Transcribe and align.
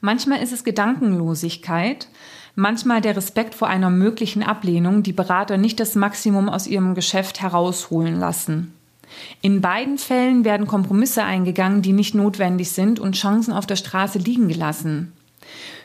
Manchmal 0.00 0.40
ist 0.40 0.52
es 0.52 0.62
Gedankenlosigkeit, 0.62 2.08
manchmal 2.54 3.00
der 3.00 3.16
Respekt 3.16 3.54
vor 3.54 3.68
einer 3.68 3.90
möglichen 3.90 4.44
Ablehnung, 4.44 5.02
die 5.02 5.12
Berater 5.12 5.56
nicht 5.56 5.80
das 5.80 5.96
Maximum 5.96 6.48
aus 6.48 6.68
ihrem 6.68 6.94
Geschäft 6.94 7.40
herausholen 7.40 8.18
lassen. 8.18 8.72
In 9.40 9.60
beiden 9.60 9.98
Fällen 9.98 10.44
werden 10.44 10.68
Kompromisse 10.68 11.24
eingegangen, 11.24 11.82
die 11.82 11.92
nicht 11.92 12.14
notwendig 12.14 12.70
sind 12.70 13.00
und 13.00 13.16
Chancen 13.16 13.52
auf 13.52 13.66
der 13.66 13.76
Straße 13.76 14.18
liegen 14.18 14.48
gelassen. 14.48 15.12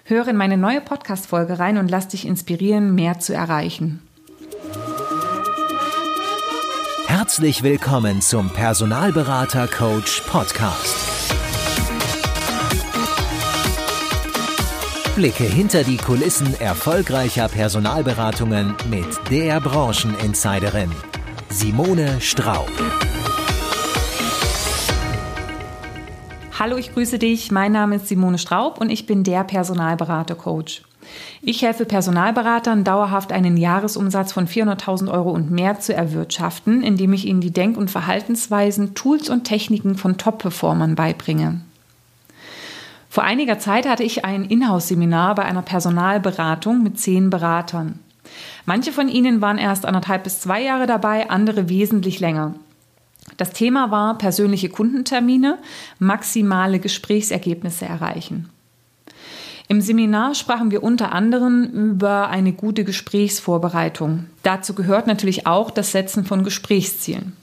Höre 0.04 0.28
in 0.28 0.38
meine 0.38 0.58
neue 0.58 0.82
Podcast-Folge 0.82 1.58
rein 1.58 1.78
und 1.78 1.90
lass 1.90 2.10
dich 2.10 2.28
inspirieren, 2.28 2.94
mehr 2.94 3.20
zu 3.20 3.34
erreichen. 3.34 4.02
Herzlich 7.08 7.64
willkommen 7.64 8.22
zum 8.22 8.50
Personalberater 8.50 9.68
Coach 9.68 10.22
Podcast. 10.28 11.13
Blicke 15.16 15.44
hinter 15.44 15.84
die 15.84 15.98
Kulissen 15.98 16.60
erfolgreicher 16.60 17.48
Personalberatungen 17.48 18.74
mit 18.90 19.06
der 19.30 19.62
Brancheninsiderin 19.62 20.90
Simone 21.50 22.20
Straub. 22.20 22.72
Hallo, 26.58 26.78
ich 26.78 26.94
grüße 26.94 27.20
dich. 27.20 27.52
Mein 27.52 27.74
Name 27.74 27.98
ist 27.98 28.08
Simone 28.08 28.40
Straub 28.40 28.82
und 28.82 28.90
ich 28.90 29.06
bin 29.06 29.24
der 29.24 29.44
Personalberater-Coach. 29.44 30.82
Ich 31.44 31.62
helfe 31.62 31.86
Personalberatern, 31.86 32.84
dauerhaft 32.84 33.32
einen 33.32 33.56
Jahresumsatz 33.56 34.32
von 34.32 34.48
400.000 34.48 35.12
Euro 35.12 35.30
und 35.30 35.52
mehr 35.52 35.80
zu 35.80 35.94
erwirtschaften, 35.94 36.82
indem 36.82 37.14
ich 37.14 37.28
ihnen 37.28 37.42
die 37.42 37.54
Denk- 37.54 37.78
und 37.78 37.92
Verhaltensweisen, 37.92 38.96
Tools 38.96 39.30
und 39.30 39.44
Techniken 39.44 39.96
von 39.96 40.18
Top-Performern 40.18 40.96
beibringe. 40.96 41.62
Vor 43.14 43.24
einiger 43.24 43.60
Zeit 43.60 43.88
hatte 43.88 44.02
ich 44.02 44.26
ein 44.26 44.44
Inhouse-Seminar 44.44 45.36
bei 45.36 45.46
einer 45.46 45.62
Personalberatung 45.62 46.82
mit 46.82 47.00
zehn 47.00 47.30
Beratern. 47.30 48.00
Manche 48.66 48.92
von 48.92 49.08
ihnen 49.08 49.40
waren 49.40 49.60
erst 49.60 49.86
anderthalb 49.86 50.24
bis 50.24 50.42
zwei 50.42 50.64
Jahre 50.64 50.88
dabei, 50.88 51.30
andere 51.30 51.70
wesentlich 51.70 52.20
länger. 52.20 52.56
Das 53.38 53.52
Thema 53.52 53.92
war 53.92 54.18
persönliche 54.18 54.70
Kundentermine, 54.70 55.60
maximale 56.00 56.80
Gesprächsergebnisse 56.80 57.86
erreichen. 57.86 58.50
Im 59.68 59.80
Seminar 59.80 60.34
sprachen 60.34 60.72
wir 60.72 60.82
unter 60.82 61.12
anderem 61.12 61.66
über 61.66 62.30
eine 62.30 62.52
gute 62.52 62.84
Gesprächsvorbereitung. 62.84 64.26
Dazu 64.42 64.74
gehört 64.74 65.06
natürlich 65.06 65.46
auch 65.46 65.70
das 65.70 65.92
Setzen 65.92 66.26
von 66.26 66.44
Gesprächszielen. 66.44 67.34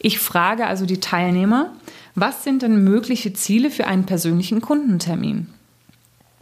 Ich 0.00 0.18
frage 0.18 0.66
also 0.66 0.84
die 0.84 0.98
Teilnehmer, 0.98 1.70
was 2.14 2.44
sind 2.44 2.62
denn 2.62 2.84
mögliche 2.84 3.32
Ziele 3.32 3.70
für 3.70 3.86
einen 3.86 4.06
persönlichen 4.06 4.60
Kundentermin? 4.60 5.48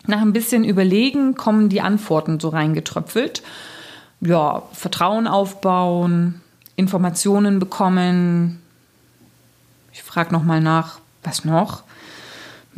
Nach 0.07 0.23
ein 0.23 0.33
bisschen 0.33 0.65
Überlegen 0.65 1.35
kommen 1.35 1.69
die 1.69 1.83
Antworten 1.83 2.41
so 2.41 2.49
reingetröpfelt. 2.49 3.43
Ja, 4.21 4.63
Vertrauen 4.73 5.27
aufbauen, 5.27 6.41
Informationen 6.77 7.59
bekommen. 7.59 8.63
Ich 9.93 10.03
frage 10.03 10.33
nochmal 10.33 10.61
nach, 10.61 11.01
was 11.23 11.45
noch? 11.45 11.83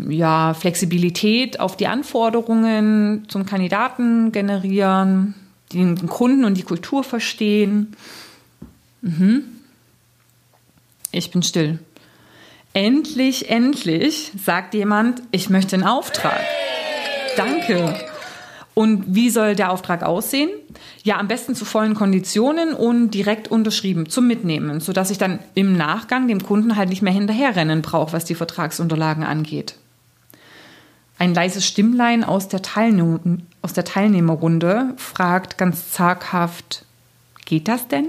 Ja, 0.08 0.54
Flexibilität 0.54 1.60
auf 1.60 1.76
die 1.76 1.86
Anforderungen 1.86 3.26
zum 3.28 3.46
Kandidaten 3.46 4.32
generieren, 4.32 5.34
den 5.72 6.08
Kunden 6.08 6.44
und 6.44 6.54
die 6.54 6.62
Kultur 6.62 7.04
verstehen. 7.04 7.94
Mhm. 9.02 9.44
Ich 11.12 11.30
bin 11.30 11.42
still. 11.42 11.78
Endlich, 12.72 13.50
endlich 13.50 14.30
sagt 14.42 14.74
jemand, 14.74 15.22
ich 15.32 15.50
möchte 15.50 15.74
einen 15.74 15.84
Auftrag. 15.84 16.40
Danke. 17.36 17.96
Und 18.74 19.14
wie 19.14 19.30
soll 19.30 19.56
der 19.56 19.72
Auftrag 19.72 20.04
aussehen? 20.04 20.50
Ja, 21.02 21.18
am 21.18 21.26
besten 21.26 21.54
zu 21.56 21.64
vollen 21.64 21.94
Konditionen 21.94 22.72
und 22.72 23.10
direkt 23.10 23.48
unterschrieben 23.48 24.08
zum 24.08 24.28
Mitnehmen, 24.28 24.80
sodass 24.80 25.10
ich 25.10 25.18
dann 25.18 25.40
im 25.54 25.76
Nachgang 25.76 26.28
dem 26.28 26.42
Kunden 26.42 26.76
halt 26.76 26.88
nicht 26.88 27.02
mehr 27.02 27.12
hinterherrennen 27.12 27.82
brauche, 27.82 28.12
was 28.12 28.24
die 28.24 28.36
Vertragsunterlagen 28.36 29.24
angeht. 29.24 29.74
Ein 31.18 31.34
leises 31.34 31.66
Stimmlein 31.66 32.24
aus 32.24 32.48
der, 32.48 32.62
Teilnehm 32.62 33.42
aus 33.60 33.72
der 33.72 33.84
Teilnehmerrunde 33.84 34.94
fragt 34.96 35.58
ganz 35.58 35.90
zaghaft, 35.90 36.84
geht 37.44 37.68
das 37.68 37.88
denn? 37.88 38.06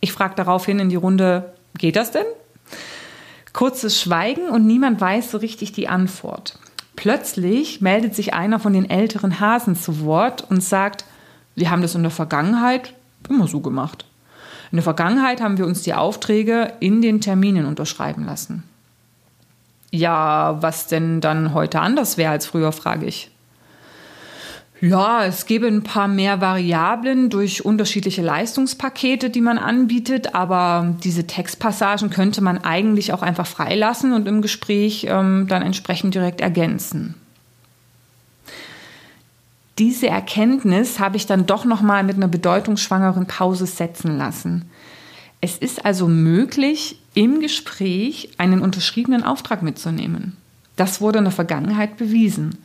Ich 0.00 0.12
frage 0.12 0.34
daraufhin 0.34 0.80
in 0.80 0.88
die 0.88 0.96
Runde, 0.96 1.54
geht 1.78 1.96
das 1.96 2.10
denn? 2.10 2.26
Kurzes 3.52 4.00
Schweigen 4.00 4.48
und 4.48 4.66
niemand 4.66 5.00
weiß 5.00 5.30
so 5.30 5.38
richtig 5.38 5.72
die 5.72 5.88
Antwort. 5.88 6.58
Plötzlich 6.96 7.80
meldet 7.80 8.14
sich 8.14 8.32
einer 8.32 8.58
von 8.58 8.72
den 8.72 8.88
älteren 8.88 9.40
Hasen 9.40 9.76
zu 9.76 10.04
Wort 10.04 10.46
und 10.50 10.62
sagt, 10.62 11.04
wir 11.54 11.70
haben 11.70 11.82
das 11.82 11.94
in 11.94 12.02
der 12.02 12.10
Vergangenheit 12.10 12.94
immer 13.28 13.48
so 13.48 13.60
gemacht. 13.60 14.06
In 14.70 14.76
der 14.76 14.84
Vergangenheit 14.84 15.40
haben 15.40 15.58
wir 15.58 15.66
uns 15.66 15.82
die 15.82 15.94
Aufträge 15.94 16.72
in 16.80 17.02
den 17.02 17.20
Terminen 17.20 17.66
unterschreiben 17.66 18.24
lassen. 18.24 18.62
Ja, 19.90 20.62
was 20.62 20.86
denn 20.86 21.20
dann 21.20 21.52
heute 21.52 21.80
anders 21.80 22.16
wäre 22.16 22.32
als 22.32 22.46
früher, 22.46 22.72
frage 22.72 23.04
ich. 23.04 23.31
Ja, 24.82 25.24
es 25.24 25.46
gäbe 25.46 25.66
ein 25.68 25.82
paar 25.82 26.08
mehr 26.08 26.42
Variablen 26.42 27.30
durch 27.30 27.64
unterschiedliche 27.64 28.20
Leistungspakete, 28.20 29.30
die 29.30 29.40
man 29.40 29.56
anbietet, 29.56 30.34
aber 30.34 30.96
diese 31.02 31.26
Textpassagen 31.26 32.10
könnte 32.10 32.42
man 32.42 32.58
eigentlich 32.58 33.14
auch 33.14 33.22
einfach 33.22 33.46
freilassen 33.46 34.12
und 34.12 34.28
im 34.28 34.42
Gespräch 34.42 35.06
ähm, 35.08 35.46
dann 35.48 35.62
entsprechend 35.62 36.14
direkt 36.14 36.42
ergänzen 36.42 37.14
diese 39.82 40.06
Erkenntnis 40.06 41.00
habe 41.00 41.16
ich 41.16 41.26
dann 41.26 41.46
doch 41.46 41.64
noch 41.64 41.80
mal 41.80 42.04
mit 42.04 42.16
einer 42.16 42.28
bedeutungsschwangeren 42.28 43.26
Pause 43.26 43.66
setzen 43.66 44.16
lassen. 44.16 44.70
Es 45.40 45.58
ist 45.58 45.84
also 45.84 46.06
möglich, 46.06 47.00
im 47.14 47.40
Gespräch 47.40 48.30
einen 48.38 48.62
unterschriebenen 48.62 49.24
Auftrag 49.24 49.62
mitzunehmen. 49.62 50.36
Das 50.76 51.00
wurde 51.00 51.18
in 51.18 51.24
der 51.24 51.32
Vergangenheit 51.32 51.96
bewiesen. 51.96 52.58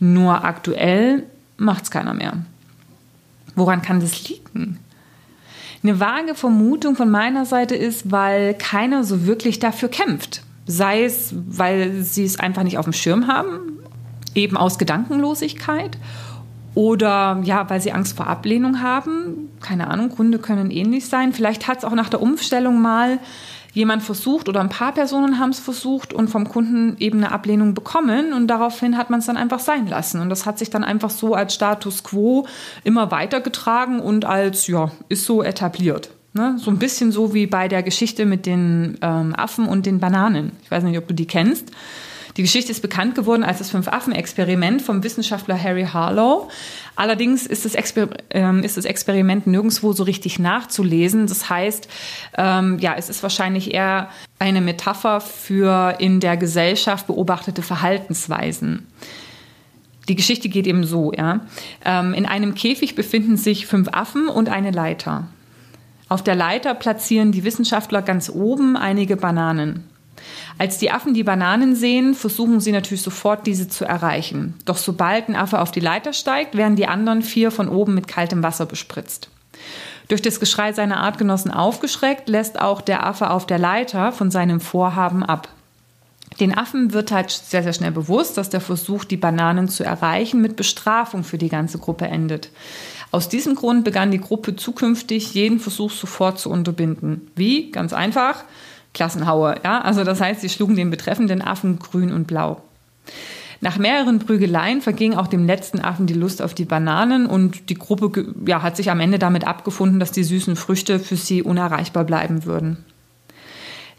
Nur 0.00 0.44
aktuell 0.44 1.22
macht 1.56 1.84
es 1.84 1.90
keiner 1.90 2.14
mehr. 2.14 2.34
Woran 3.54 3.82
kann 3.82 4.00
das 4.00 4.28
liegen? 4.28 4.78
Eine 5.82 6.00
vage 6.00 6.34
Vermutung 6.34 6.96
von 6.96 7.10
meiner 7.10 7.46
Seite 7.46 7.74
ist, 7.74 8.10
weil 8.10 8.54
keiner 8.54 9.04
so 9.04 9.26
wirklich 9.26 9.58
dafür 9.58 9.88
kämpft. 9.88 10.42
Sei 10.66 11.04
es, 11.04 11.34
weil 11.46 12.02
sie 12.02 12.24
es 12.24 12.38
einfach 12.40 12.64
nicht 12.64 12.78
auf 12.78 12.86
dem 12.86 12.92
Schirm 12.92 13.28
haben, 13.28 13.78
eben 14.34 14.56
aus 14.56 14.78
Gedankenlosigkeit 14.78 15.96
oder 16.74 17.40
ja, 17.44 17.70
weil 17.70 17.80
sie 17.80 17.92
Angst 17.92 18.16
vor 18.16 18.26
Ablehnung 18.26 18.82
haben. 18.82 19.48
Keine 19.60 19.88
Ahnung, 19.88 20.10
Gründe 20.10 20.38
können 20.38 20.70
ähnlich 20.70 21.06
sein. 21.06 21.32
Vielleicht 21.32 21.68
hat 21.68 21.78
es 21.78 21.84
auch 21.84 21.94
nach 21.94 22.10
der 22.10 22.20
Umstellung 22.20 22.82
mal 22.82 23.18
jemand 23.76 24.02
versucht 24.02 24.48
oder 24.48 24.60
ein 24.60 24.70
paar 24.70 24.92
Personen 24.92 25.38
haben 25.38 25.50
es 25.50 25.58
versucht 25.58 26.14
und 26.14 26.28
vom 26.28 26.48
Kunden 26.48 26.96
eben 26.98 27.22
eine 27.22 27.30
Ablehnung 27.30 27.74
bekommen 27.74 28.32
und 28.32 28.46
daraufhin 28.46 28.96
hat 28.96 29.10
man 29.10 29.20
es 29.20 29.26
dann 29.26 29.36
einfach 29.36 29.60
sein 29.60 29.86
lassen. 29.86 30.22
Und 30.22 30.30
das 30.30 30.46
hat 30.46 30.58
sich 30.58 30.70
dann 30.70 30.82
einfach 30.82 31.10
so 31.10 31.34
als 31.34 31.52
Status 31.52 32.02
quo 32.02 32.46
immer 32.84 33.10
weitergetragen 33.10 34.00
und 34.00 34.24
als, 34.24 34.66
ja, 34.66 34.90
ist 35.10 35.26
so 35.26 35.42
etabliert. 35.42 36.08
Ne? 36.32 36.56
So 36.58 36.70
ein 36.70 36.78
bisschen 36.78 37.12
so 37.12 37.34
wie 37.34 37.46
bei 37.46 37.68
der 37.68 37.82
Geschichte 37.82 38.24
mit 38.24 38.46
den 38.46 38.96
ähm, 39.02 39.34
Affen 39.36 39.68
und 39.68 39.84
den 39.84 40.00
Bananen. 40.00 40.52
Ich 40.62 40.70
weiß 40.70 40.82
nicht, 40.82 40.96
ob 40.96 41.06
du 41.06 41.12
die 41.12 41.26
kennst. 41.26 41.70
Die 42.38 42.42
Geschichte 42.42 42.70
ist 42.70 42.80
bekannt 42.80 43.14
geworden 43.14 43.44
als 43.44 43.58
das 43.58 43.70
Fünf-Affen-Experiment 43.70 44.80
vom 44.80 45.02
Wissenschaftler 45.02 45.62
Harry 45.62 45.86
Harlow. 45.90 46.48
Allerdings 46.96 47.46
ist 47.46 47.66
das, 47.66 47.74
Exper 47.74 48.08
ähm, 48.30 48.62
ist 48.62 48.78
das 48.78 48.86
Experiment 48.86 49.46
nirgendwo 49.46 49.92
so 49.92 50.02
richtig 50.02 50.38
nachzulesen. 50.38 51.26
Das 51.26 51.48
heißt, 51.48 51.88
ähm, 52.38 52.78
ja, 52.78 52.94
es 52.96 53.10
ist 53.10 53.22
wahrscheinlich 53.22 53.74
eher 53.74 54.08
eine 54.38 54.62
Metapher 54.62 55.20
für 55.20 55.96
in 55.98 56.20
der 56.20 56.38
Gesellschaft 56.38 57.06
beobachtete 57.06 57.62
Verhaltensweisen. 57.62 58.86
Die 60.08 60.16
Geschichte 60.16 60.48
geht 60.48 60.66
eben 60.66 60.84
so, 60.84 61.12
ja. 61.12 61.40
Ähm, 61.84 62.14
in 62.14 62.26
einem 62.26 62.54
Käfig 62.54 62.94
befinden 62.94 63.36
sich 63.36 63.66
fünf 63.66 63.88
Affen 63.92 64.28
und 64.28 64.48
eine 64.48 64.70
Leiter. 64.70 65.28
Auf 66.08 66.22
der 66.22 66.36
Leiter 66.36 66.74
platzieren 66.74 67.32
die 67.32 67.44
Wissenschaftler 67.44 68.00
ganz 68.00 68.30
oben 68.30 68.76
einige 68.76 69.16
Bananen. 69.16 69.84
Als 70.58 70.78
die 70.78 70.90
Affen 70.90 71.14
die 71.14 71.24
Bananen 71.24 71.76
sehen, 71.76 72.14
versuchen 72.14 72.60
sie 72.60 72.72
natürlich 72.72 73.02
sofort, 73.02 73.46
diese 73.46 73.68
zu 73.68 73.84
erreichen. 73.84 74.54
Doch 74.64 74.76
sobald 74.76 75.28
ein 75.28 75.36
Affe 75.36 75.60
auf 75.60 75.70
die 75.70 75.80
Leiter 75.80 76.12
steigt, 76.12 76.56
werden 76.56 76.76
die 76.76 76.86
anderen 76.86 77.22
vier 77.22 77.50
von 77.50 77.68
oben 77.68 77.94
mit 77.94 78.08
kaltem 78.08 78.42
Wasser 78.42 78.66
bespritzt. 78.66 79.28
Durch 80.08 80.22
das 80.22 80.40
Geschrei 80.40 80.72
seiner 80.72 80.98
Artgenossen 80.98 81.50
aufgeschreckt, 81.50 82.28
lässt 82.28 82.60
auch 82.60 82.80
der 82.80 83.06
Affe 83.06 83.30
auf 83.30 83.46
der 83.46 83.58
Leiter 83.58 84.12
von 84.12 84.30
seinem 84.30 84.60
Vorhaben 84.60 85.24
ab. 85.24 85.48
Den 86.40 86.56
Affen 86.56 86.92
wird 86.92 87.12
halt 87.12 87.30
sehr, 87.30 87.62
sehr 87.62 87.72
schnell 87.72 87.92
bewusst, 87.92 88.36
dass 88.36 88.50
der 88.50 88.60
Versuch, 88.60 89.04
die 89.04 89.16
Bananen 89.16 89.68
zu 89.68 89.84
erreichen, 89.84 90.40
mit 90.42 90.56
Bestrafung 90.56 91.24
für 91.24 91.38
die 91.38 91.48
ganze 91.48 91.78
Gruppe 91.78 92.06
endet. 92.06 92.50
Aus 93.10 93.28
diesem 93.28 93.54
Grund 93.54 93.84
begann 93.84 94.10
die 94.10 94.20
Gruppe 94.20 94.56
zukünftig, 94.56 95.32
jeden 95.32 95.60
Versuch 95.60 95.90
sofort 95.90 96.38
zu 96.38 96.50
unterbinden. 96.50 97.30
Wie? 97.34 97.70
Ganz 97.70 97.92
einfach. 97.92 98.44
Klassenhaue. 98.96 99.56
Ja? 99.62 99.82
Also 99.82 100.02
das 100.02 100.20
heißt, 100.20 100.40
sie 100.40 100.48
schlugen 100.48 100.74
den 100.74 100.90
betreffenden 100.90 101.42
Affen 101.42 101.78
grün 101.78 102.12
und 102.12 102.26
blau. 102.26 102.62
Nach 103.60 103.78
mehreren 103.78 104.18
Prügeleien 104.18 104.82
verging 104.82 105.14
auch 105.14 105.28
dem 105.28 105.46
letzten 105.46 105.80
Affen 105.80 106.06
die 106.06 106.14
Lust 106.14 106.42
auf 106.42 106.54
die 106.54 106.64
Bananen 106.64 107.26
und 107.26 107.70
die 107.70 107.74
Gruppe 107.74 108.34
ja, 108.46 108.62
hat 108.62 108.76
sich 108.76 108.90
am 108.90 109.00
Ende 109.00 109.18
damit 109.18 109.46
abgefunden, 109.46 110.00
dass 110.00 110.12
die 110.12 110.24
süßen 110.24 110.56
Früchte 110.56 110.98
für 110.98 111.16
sie 111.16 111.42
unerreichbar 111.42 112.04
bleiben 112.04 112.44
würden. 112.44 112.84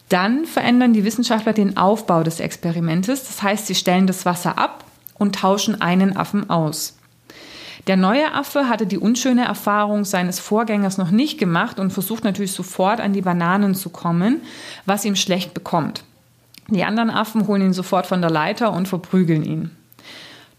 Dann 0.09 0.45
verändern 0.45 0.93
die 0.93 1.03
Wissenschaftler 1.03 1.53
den 1.53 1.77
Aufbau 1.77 2.23
des 2.23 2.39
Experimentes. 2.39 3.25
Das 3.25 3.43
heißt, 3.43 3.67
sie 3.67 3.75
stellen 3.75 4.07
das 4.07 4.25
Wasser 4.25 4.57
ab 4.57 4.83
und 5.15 5.35
tauschen 5.35 5.81
einen 5.81 6.15
Affen 6.15 6.49
aus. 6.49 6.96
Der 7.87 7.95
neue 7.95 8.33
Affe 8.33 8.67
hatte 8.67 8.85
die 8.85 8.97
unschöne 8.97 9.45
Erfahrung 9.45 10.03
seines 10.03 10.39
Vorgängers 10.39 10.97
noch 10.97 11.09
nicht 11.09 11.37
gemacht 11.37 11.79
und 11.79 11.91
versucht 11.91 12.25
natürlich 12.25 12.51
sofort 12.51 12.99
an 12.99 13.13
die 13.13 13.21
Bananen 13.21 13.75
zu 13.75 13.89
kommen, 13.89 14.41
was 14.85 15.05
ihm 15.05 15.15
schlecht 15.15 15.53
bekommt. 15.53 16.03
Die 16.69 16.83
anderen 16.83 17.09
Affen 17.09 17.47
holen 17.47 17.61
ihn 17.61 17.73
sofort 17.73 18.05
von 18.05 18.21
der 18.21 18.29
Leiter 18.29 18.73
und 18.73 18.89
verprügeln 18.89 19.45
ihn. 19.45 19.71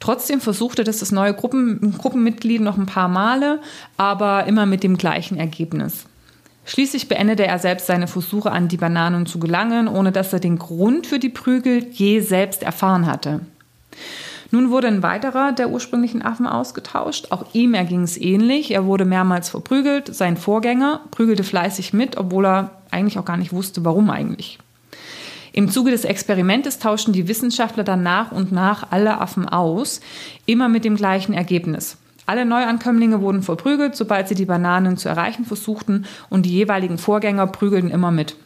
Trotzdem 0.01 0.41
versuchte 0.41 0.85
das 0.85 1.01
das 1.01 1.13
neue 1.13 1.35
Gruppen, 1.35 1.95
Gruppenmitglied 1.99 2.63
noch 2.63 2.79
ein 2.79 2.87
paar 2.87 3.09
Male, 3.09 3.61
aber 3.99 4.45
immer 4.45 4.65
mit 4.65 4.83
dem 4.83 4.97
gleichen 4.97 5.37
Ergebnis. 5.39 6.07
Schließlich 6.65 7.09
beendete 7.09 7.47
er 7.47 7.59
selbst 7.59 7.87
seine 7.87 8.07
Versuche 8.07 8.53
an 8.53 8.69
die 8.69 8.77
Bananen 8.77 9.27
zu 9.27 9.39
gelangen, 9.39 9.89
ohne 9.89 10.13
dass 10.13 10.33
er 10.33 10.41
den 10.41 10.59
Grund 10.59 11.07
für 11.07 11.19
die 11.19 11.29
Prügel 11.29 11.89
je 11.91 12.21
selbst 12.21 12.63
erfahren 12.63 13.07
hatte. 13.07 13.41
Nun 14.51 14.71
wurde 14.71 14.89
ein 14.89 15.03
weiterer 15.03 15.53
der 15.53 15.69
ursprünglichen 15.69 16.23
Affen 16.23 16.47
ausgetauscht. 16.47 17.27
Auch 17.31 17.45
ihm 17.53 17.75
erging 17.75 18.03
es 18.03 18.17
ähnlich. 18.17 18.71
Er 18.71 18.87
wurde 18.87 19.05
mehrmals 19.05 19.51
verprügelt. 19.51 20.15
Sein 20.15 20.37
Vorgänger 20.37 21.01
prügelte 21.11 21.45
fleißig 21.45 21.93
mit, 21.93 22.17
obwohl 22.17 22.47
er 22.47 22.71
eigentlich 22.91 23.19
auch 23.19 23.27
gar 23.27 23.37
nicht 23.37 23.53
wusste, 23.53 23.85
warum 23.85 24.09
eigentlich. 24.09 24.59
Im 25.53 25.71
Zuge 25.71 25.91
des 25.91 26.05
Experimentes 26.05 26.79
tauschten 26.79 27.13
die 27.13 27.29
Wissenschaftler 27.29 27.85
dann 27.85 28.03
nach 28.03 28.33
und 28.33 28.53
nach 28.53 28.91
alle 28.91 29.21
Affen 29.21 29.49
aus, 29.49 30.01
immer 30.47 30.69
mit 30.69 30.85
dem 30.85 30.97
gleichen 30.97 31.35
Ergebnis. 31.35 31.97
Alle 32.27 32.45
Neuankömmlinge 32.45 33.21
wurden 33.21 33.43
verprügelt, 33.43 33.97
sobald 33.97 34.29
sie 34.29 34.35
die 34.35 34.45
Bananen 34.45 34.97
zu 34.99 35.09
erreichen 35.09 35.45
versuchten, 35.47 36.05
und 36.29 36.45
die 36.45 36.53
jeweiligen 36.53 36.99
Vorgänger 36.99 37.47
prügelten 37.47 37.91
immer 37.91 38.11
mit. 38.11 38.37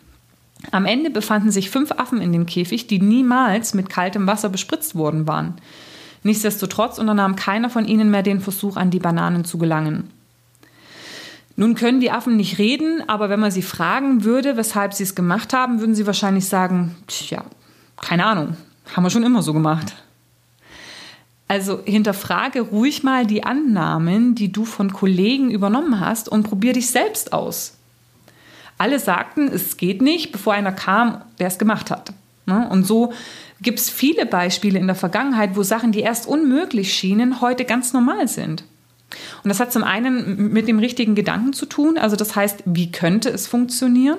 Am 0.70 0.86
Ende 0.86 1.10
befanden 1.10 1.50
sich 1.50 1.70
fünf 1.70 1.90
Affen 1.92 2.20
in 2.20 2.32
dem 2.32 2.46
Käfig, 2.46 2.86
die 2.86 3.00
niemals 3.00 3.74
mit 3.74 3.88
kaltem 3.88 4.26
Wasser 4.26 4.48
bespritzt 4.48 4.94
worden 4.94 5.26
waren. 5.26 5.56
Nichtsdestotrotz 6.22 6.98
unternahm 6.98 7.36
keiner 7.36 7.70
von 7.70 7.86
ihnen 7.86 8.10
mehr 8.10 8.22
den 8.22 8.40
Versuch, 8.40 8.76
an 8.76 8.90
die 8.90 9.00
Bananen 9.00 9.44
zu 9.44 9.58
gelangen. 9.58 10.10
Nun 11.56 11.74
können 11.74 12.00
die 12.00 12.10
Affen 12.10 12.36
nicht 12.36 12.58
reden, 12.58 13.02
aber 13.08 13.28
wenn 13.28 13.40
man 13.40 13.50
sie 13.50 13.62
fragen 13.62 14.24
würde, 14.24 14.56
weshalb 14.56 14.94
sie 14.94 15.02
es 15.02 15.14
gemacht 15.14 15.52
haben, 15.52 15.80
würden 15.80 15.94
sie 15.94 16.06
wahrscheinlich 16.06 16.46
sagen, 16.46 16.96
tja, 17.06 17.44
keine 18.00 18.24
Ahnung, 18.24 18.56
haben 18.94 19.04
wir 19.04 19.10
schon 19.10 19.22
immer 19.22 19.42
so 19.42 19.52
gemacht. 19.52 19.94
Also 21.48 21.80
hinterfrage 21.84 22.62
ruhig 22.62 23.02
mal 23.02 23.26
die 23.26 23.44
Annahmen, 23.44 24.34
die 24.34 24.50
du 24.50 24.64
von 24.64 24.92
Kollegen 24.92 25.50
übernommen 25.50 26.00
hast 26.00 26.28
und 26.28 26.44
probier 26.44 26.72
dich 26.72 26.90
selbst 26.90 27.34
aus. 27.34 27.76
Alle 28.78 28.98
sagten, 28.98 29.48
es 29.48 29.76
geht 29.76 30.00
nicht, 30.00 30.32
bevor 30.32 30.54
einer 30.54 30.72
kam, 30.72 31.20
der 31.38 31.48
es 31.48 31.58
gemacht 31.58 31.90
hat. 31.90 32.14
Ne? 32.46 32.66
Und 32.70 32.84
so 32.84 33.12
gibt 33.62 33.78
es 33.78 33.90
viele 33.90 34.26
Beispiele 34.26 34.78
in 34.78 34.86
der 34.86 34.96
Vergangenheit, 34.96 35.56
wo 35.56 35.62
Sachen, 35.62 35.92
die 35.92 36.00
erst 36.00 36.26
unmöglich 36.26 36.92
schienen, 36.92 37.40
heute 37.40 37.64
ganz 37.64 37.92
normal 37.92 38.28
sind. 38.28 38.64
Und 39.44 39.48
das 39.48 39.60
hat 39.60 39.72
zum 39.72 39.84
einen 39.84 40.52
mit 40.52 40.68
dem 40.68 40.78
richtigen 40.78 41.14
Gedanken 41.14 41.52
zu 41.52 41.66
tun, 41.66 41.98
also 41.98 42.16
das 42.16 42.34
heißt, 42.34 42.62
wie 42.64 42.90
könnte 42.90 43.28
es 43.28 43.46
funktionieren? 43.46 44.18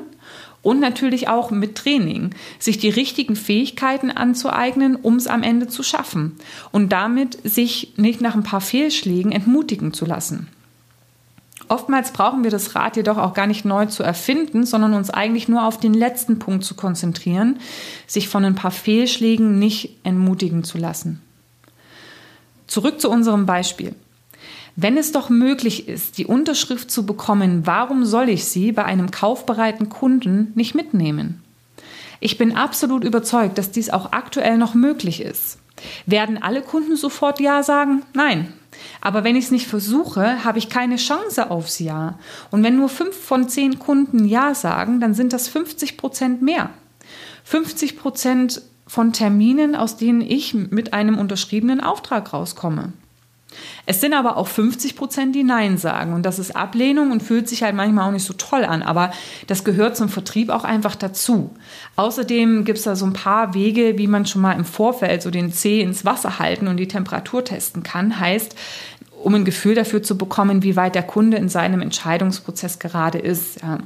Und 0.61 0.79
natürlich 0.79 1.27
auch 1.27 1.51
mit 1.51 1.75
Training, 1.75 2.33
sich 2.57 2.77
die 2.77 2.89
richtigen 2.89 3.35
Fähigkeiten 3.35 4.11
anzueignen, 4.11 4.95
um 4.95 5.17
es 5.17 5.27
am 5.27 5.43
Ende 5.43 5.67
zu 5.67 5.83
schaffen 5.83 6.37
und 6.71 6.93
damit 6.93 7.37
sich 7.43 7.93
nicht 7.97 8.21
nach 8.21 8.33
ein 8.33 8.43
paar 8.43 8.61
Fehlschlägen 8.61 9.33
entmutigen 9.33 9.93
zu 9.93 10.05
lassen. 10.05 10.47
Oftmals 11.73 12.11
brauchen 12.11 12.43
wir 12.43 12.51
das 12.51 12.75
Rad 12.75 12.97
jedoch 12.97 13.17
auch 13.17 13.33
gar 13.33 13.47
nicht 13.47 13.65
neu 13.65 13.87
zu 13.87 14.03
erfinden, 14.03 14.63
sondern 14.63 14.93
uns 14.93 15.09
eigentlich 15.09 15.47
nur 15.47 15.65
auf 15.65 15.79
den 15.79 15.95
letzten 15.95 16.37
Punkt 16.37 16.63
zu 16.63 16.75
konzentrieren, 16.75 17.57
sich 18.05 18.29
von 18.29 18.45
ein 18.45 18.53
paar 18.53 18.69
Fehlschlägen 18.69 19.57
nicht 19.57 19.97
entmutigen 20.03 20.63
zu 20.63 20.77
lassen. 20.77 21.19
Zurück 22.67 23.01
zu 23.01 23.09
unserem 23.09 23.47
Beispiel. 23.47 23.95
Wenn 24.75 24.97
es 24.97 25.13
doch 25.13 25.31
möglich 25.31 25.87
ist, 25.87 26.19
die 26.19 26.27
Unterschrift 26.27 26.91
zu 26.91 27.07
bekommen, 27.07 27.65
warum 27.65 28.05
soll 28.05 28.29
ich 28.29 28.45
sie 28.45 28.71
bei 28.71 28.85
einem 28.85 29.09
kaufbereiten 29.09 29.89
Kunden 29.89 30.51
nicht 30.53 30.75
mitnehmen? 30.75 31.41
Ich 32.19 32.37
bin 32.37 32.55
absolut 32.55 33.03
überzeugt, 33.03 33.57
dass 33.57 33.71
dies 33.71 33.89
auch 33.89 34.11
aktuell 34.11 34.59
noch 34.59 34.75
möglich 34.75 35.23
ist. 35.23 35.57
Werden 36.05 36.39
alle 36.39 36.61
Kunden 36.61 36.97
sofort 36.97 37.39
Ja 37.39 37.63
sagen? 37.63 38.03
Nein. 38.13 38.53
Aber 39.01 39.23
wenn 39.23 39.35
ich 39.35 39.45
es 39.45 39.51
nicht 39.51 39.67
versuche, 39.67 40.43
habe 40.43 40.57
ich 40.57 40.69
keine 40.69 40.97
Chance 40.97 41.51
aufs 41.51 41.79
Ja. 41.79 42.17
Und 42.51 42.63
wenn 42.63 42.77
nur 42.77 42.89
fünf 42.89 43.15
von 43.15 43.47
zehn 43.49 43.79
Kunden 43.79 44.25
Ja 44.25 44.55
sagen, 44.55 44.99
dann 44.99 45.13
sind 45.13 45.33
das 45.33 45.47
50 45.47 45.97
Prozent 45.97 46.41
mehr. 46.41 46.69
50 47.43 47.97
Prozent 47.97 48.61
von 48.87 49.13
Terminen, 49.13 49.75
aus 49.75 49.97
denen 49.97 50.21
ich 50.21 50.53
mit 50.53 50.93
einem 50.93 51.17
unterschriebenen 51.17 51.81
Auftrag 51.81 52.33
rauskomme. 52.33 52.93
Es 53.85 54.01
sind 54.01 54.13
aber 54.13 54.37
auch 54.37 54.47
50 54.47 54.95
Prozent, 54.95 55.35
die 55.35 55.43
Nein 55.43 55.77
sagen. 55.77 56.13
Und 56.13 56.25
das 56.25 56.39
ist 56.39 56.55
Ablehnung 56.55 57.11
und 57.11 57.23
fühlt 57.23 57.49
sich 57.49 57.63
halt 57.63 57.75
manchmal 57.75 58.07
auch 58.07 58.13
nicht 58.13 58.25
so 58.25 58.33
toll 58.33 58.63
an. 58.63 58.81
Aber 58.81 59.11
das 59.47 59.63
gehört 59.63 59.97
zum 59.97 60.09
Vertrieb 60.09 60.49
auch 60.49 60.63
einfach 60.63 60.95
dazu. 60.95 61.55
Außerdem 61.95 62.65
gibt 62.65 62.77
es 62.77 62.85
da 62.85 62.95
so 62.95 63.05
ein 63.05 63.13
paar 63.13 63.53
Wege, 63.53 63.97
wie 63.97 64.07
man 64.07 64.25
schon 64.25 64.41
mal 64.41 64.53
im 64.53 64.65
Vorfeld 64.65 65.21
so 65.21 65.31
den 65.31 65.51
Zeh 65.51 65.81
ins 65.81 66.05
Wasser 66.05 66.39
halten 66.39 66.67
und 66.67 66.77
die 66.77 66.87
Temperatur 66.87 67.43
testen 67.43 67.83
kann. 67.83 68.19
Heißt, 68.19 68.55
um 69.23 69.35
ein 69.35 69.45
Gefühl 69.45 69.75
dafür 69.75 70.03
zu 70.03 70.17
bekommen, 70.17 70.63
wie 70.63 70.75
weit 70.75 70.95
der 70.95 71.03
Kunde 71.03 71.37
in 71.37 71.49
seinem 71.49 71.81
Entscheidungsprozess 71.81 72.79
gerade 72.79 73.17
ist. 73.19 73.61
Ja. 73.61 73.79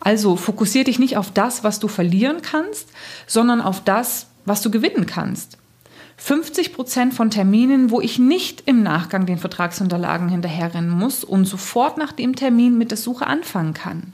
Also 0.00 0.36
fokussiere 0.36 0.84
dich 0.84 0.98
nicht 0.98 1.16
auf 1.16 1.30
das, 1.30 1.62
was 1.62 1.78
du 1.78 1.88
verlieren 1.88 2.40
kannst, 2.42 2.88
sondern 3.26 3.60
auf 3.60 3.84
das, 3.84 4.26
was 4.46 4.62
du 4.62 4.70
gewinnen 4.70 5.06
kannst. 5.06 5.58
50 6.22 6.74
Prozent 6.74 7.14
von 7.14 7.30
Terminen, 7.30 7.90
wo 7.90 8.02
ich 8.02 8.18
nicht 8.18 8.64
im 8.66 8.82
Nachgang 8.82 9.24
den 9.24 9.38
Vertragsunterlagen 9.38 10.28
hinterherrennen 10.28 10.90
muss 10.90 11.24
und 11.24 11.46
sofort 11.46 11.96
nach 11.96 12.12
dem 12.12 12.36
Termin 12.36 12.76
mit 12.76 12.90
der 12.90 12.98
Suche 12.98 13.26
anfangen 13.26 13.72
kann. 13.72 14.12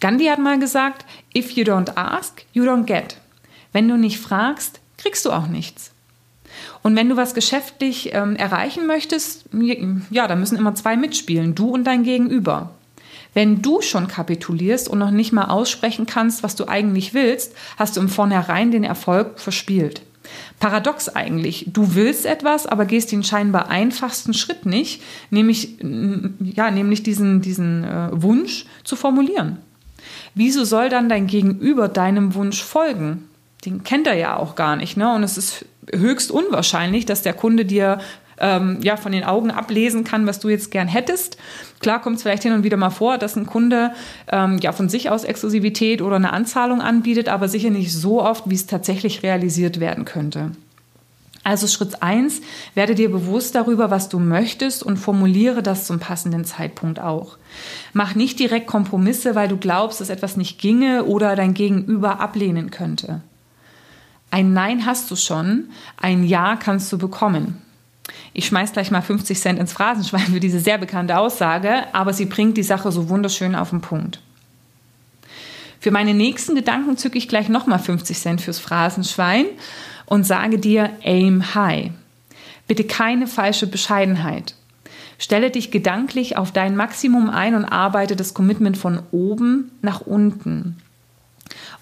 Gandhi 0.00 0.26
hat 0.26 0.38
mal 0.38 0.58
gesagt, 0.58 1.06
if 1.34 1.52
you 1.52 1.64
don't 1.64 1.96
ask, 1.96 2.44
you 2.52 2.64
don't 2.64 2.84
get. 2.84 3.16
Wenn 3.72 3.88
du 3.88 3.96
nicht 3.96 4.20
fragst, 4.20 4.80
kriegst 4.98 5.24
du 5.24 5.32
auch 5.32 5.46
nichts. 5.46 5.92
Und 6.82 6.94
wenn 6.94 7.08
du 7.08 7.16
was 7.16 7.32
geschäftlich 7.32 8.10
ähm, 8.12 8.36
erreichen 8.36 8.86
möchtest, 8.86 9.46
ja, 10.10 10.28
da 10.28 10.36
müssen 10.36 10.58
immer 10.58 10.74
zwei 10.74 10.98
mitspielen, 10.98 11.54
du 11.54 11.70
und 11.70 11.84
dein 11.84 12.02
Gegenüber. 12.02 12.74
Wenn 13.32 13.62
du 13.62 13.80
schon 13.80 14.08
kapitulierst 14.08 14.90
und 14.90 14.98
noch 14.98 15.10
nicht 15.10 15.32
mal 15.32 15.46
aussprechen 15.46 16.04
kannst, 16.04 16.42
was 16.42 16.54
du 16.54 16.68
eigentlich 16.68 17.14
willst, 17.14 17.54
hast 17.78 17.96
du 17.96 18.02
im 18.02 18.10
Vornherein 18.10 18.70
den 18.70 18.84
Erfolg 18.84 19.40
verspielt. 19.40 20.02
Paradox 20.58 21.08
eigentlich. 21.08 21.66
Du 21.72 21.94
willst 21.94 22.26
etwas, 22.26 22.66
aber 22.66 22.84
gehst 22.84 23.12
den 23.12 23.24
scheinbar 23.24 23.68
einfachsten 23.68 24.34
Schritt 24.34 24.66
nicht, 24.66 25.02
nämlich, 25.30 25.76
ja, 25.80 26.70
nämlich 26.70 27.02
diesen, 27.02 27.40
diesen 27.42 27.84
äh, 27.84 28.08
Wunsch 28.12 28.66
zu 28.84 28.96
formulieren. 28.96 29.58
Wieso 30.34 30.64
soll 30.64 30.88
dann 30.88 31.08
dein 31.08 31.26
Gegenüber 31.26 31.88
deinem 31.88 32.34
Wunsch 32.34 32.62
folgen? 32.62 33.28
Den 33.64 33.84
kennt 33.84 34.06
er 34.06 34.14
ja 34.14 34.36
auch 34.36 34.54
gar 34.54 34.76
nicht. 34.76 34.96
Ne? 34.96 35.14
Und 35.14 35.22
es 35.22 35.36
ist 35.36 35.64
höchst 35.92 36.30
unwahrscheinlich, 36.30 37.06
dass 37.06 37.22
der 37.22 37.34
Kunde 37.34 37.64
dir 37.64 38.00
ähm, 38.38 38.78
ja, 38.82 38.96
von 38.96 39.12
den 39.12 39.24
Augen 39.24 39.50
ablesen 39.50 40.04
kann, 40.04 40.26
was 40.26 40.40
du 40.40 40.48
jetzt 40.48 40.70
gern 40.70 40.88
hättest. 40.88 41.36
Klar 41.80 42.00
kommt 42.00 42.16
es 42.16 42.22
vielleicht 42.22 42.42
hin 42.42 42.52
und 42.52 42.64
wieder 42.64 42.76
mal 42.76 42.90
vor, 42.90 43.18
dass 43.18 43.36
ein 43.36 43.46
Kunde 43.46 43.92
ähm, 44.28 44.58
ja 44.58 44.72
von 44.72 44.88
sich 44.88 45.10
aus 45.10 45.24
Exklusivität 45.24 46.02
oder 46.02 46.16
eine 46.16 46.32
Anzahlung 46.32 46.80
anbietet, 46.80 47.28
aber 47.28 47.48
sicher 47.48 47.70
nicht 47.70 47.92
so 47.92 48.22
oft, 48.22 48.48
wie 48.48 48.54
es 48.54 48.66
tatsächlich 48.66 49.22
realisiert 49.22 49.80
werden 49.80 50.04
könnte. 50.04 50.52
Also 51.44 51.66
Schritt 51.66 52.02
eins: 52.02 52.40
werde 52.74 52.94
dir 52.94 53.10
bewusst 53.10 53.54
darüber, 53.54 53.90
was 53.90 54.08
du 54.08 54.18
möchtest 54.18 54.82
und 54.82 54.96
formuliere 54.96 55.62
das 55.62 55.86
zum 55.86 55.98
passenden 55.98 56.44
Zeitpunkt 56.44 57.00
auch. 57.00 57.36
Mach 57.92 58.14
nicht 58.14 58.38
direkt 58.38 58.66
Kompromisse, 58.66 59.34
weil 59.34 59.48
du 59.48 59.56
glaubst, 59.56 60.00
dass 60.00 60.08
etwas 60.08 60.36
nicht 60.36 60.60
ginge 60.60 61.04
oder 61.04 61.34
dein 61.34 61.54
Gegenüber 61.54 62.20
ablehnen 62.20 62.70
könnte. 62.70 63.22
Ein 64.30 64.52
Nein 64.52 64.86
hast 64.86 65.10
du 65.10 65.16
schon, 65.16 65.68
ein 66.00 66.24
Ja 66.24 66.56
kannst 66.56 66.90
du 66.92 66.98
bekommen. 66.98 67.60
Ich 68.32 68.46
schmeiß 68.46 68.72
gleich 68.72 68.90
mal 68.90 69.02
50 69.02 69.38
Cent 69.38 69.58
ins 69.58 69.72
Phrasenschwein 69.72 70.26
für 70.32 70.40
diese 70.40 70.60
sehr 70.60 70.78
bekannte 70.78 71.18
Aussage, 71.18 71.92
aber 71.92 72.12
sie 72.12 72.26
bringt 72.26 72.56
die 72.56 72.62
Sache 72.62 72.90
so 72.90 73.08
wunderschön 73.08 73.54
auf 73.54 73.70
den 73.70 73.80
Punkt. 73.80 74.20
Für 75.80 75.90
meine 75.90 76.14
nächsten 76.14 76.54
Gedanken 76.54 76.96
zücke 76.96 77.18
ich 77.18 77.28
gleich 77.28 77.48
nochmal 77.48 77.80
50 77.80 78.16
Cent 78.16 78.40
fürs 78.40 78.60
Phrasenschwein 78.60 79.46
und 80.06 80.24
sage 80.24 80.58
dir 80.58 80.90
Aim 81.02 81.54
High. 81.54 81.90
Bitte 82.68 82.84
keine 82.84 83.26
falsche 83.26 83.66
Bescheidenheit. 83.66 84.54
Stelle 85.18 85.50
dich 85.50 85.70
gedanklich 85.70 86.36
auf 86.36 86.52
dein 86.52 86.76
Maximum 86.76 87.30
ein 87.30 87.54
und 87.54 87.64
arbeite 87.64 88.16
das 88.16 88.34
Commitment 88.34 88.76
von 88.76 89.02
oben 89.10 89.70
nach 89.82 90.00
unten. 90.00 90.78